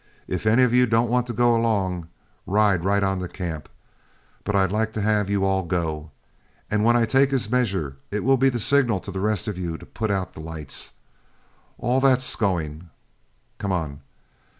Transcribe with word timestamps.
If 0.27 0.47
any 0.47 0.63
of 0.63 0.73
you 0.73 0.87
don't 0.87 1.11
want 1.11 1.27
to 1.27 1.31
go 1.33 1.55
along, 1.55 2.07
ride 2.47 2.83
right 2.83 3.03
on 3.03 3.19
to 3.19 3.27
camp, 3.27 3.69
but 4.43 4.55
I'd 4.55 4.71
like 4.71 4.93
to 4.93 5.01
have 5.03 5.29
you 5.29 5.45
all 5.45 5.61
go. 5.61 6.09
And 6.71 6.83
when 6.83 6.95
I 6.97 7.05
take 7.05 7.29
his 7.29 7.51
measure, 7.51 7.97
it 8.09 8.23
will 8.23 8.37
be 8.37 8.49
the 8.49 8.57
signal 8.57 8.99
to 9.01 9.11
the 9.11 9.19
rest 9.19 9.47
of 9.47 9.59
you 9.59 9.77
to 9.77 9.85
put 9.85 10.09
out 10.09 10.33
the 10.33 10.39
lights. 10.39 10.93
All 11.77 11.99
that's 12.01 12.35
going, 12.35 12.89
come 13.59 13.71
on." 13.71 14.01